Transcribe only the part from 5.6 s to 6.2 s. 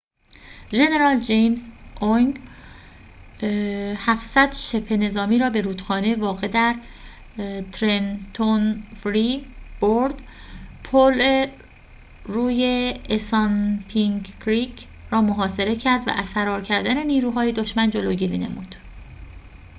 رودخانه